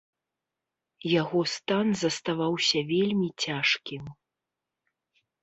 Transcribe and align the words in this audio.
Яго 1.21 1.39
стан 1.55 1.87
заставаўся 2.05 2.79
вельмі 2.93 3.29
цяжкім. 3.45 4.03